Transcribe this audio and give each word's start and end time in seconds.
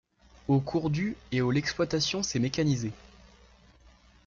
Au 0.47 0.59
cours 0.59 0.89
du 0.89 1.15
et 1.31 1.41
au 1.41 1.51
l'exploitation 1.51 2.23
s'est 2.23 2.39
mécanisée. 2.39 2.91